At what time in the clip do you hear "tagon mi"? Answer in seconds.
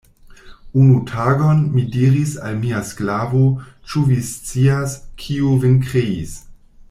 1.09-1.83